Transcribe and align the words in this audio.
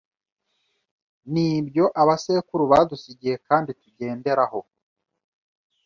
ni 1.31 1.45
ibyo 1.59 1.85
abasekuru 2.01 2.63
badusigiye 2.71 3.35
kandi 3.47 3.69
tugenderaho: 3.81 4.59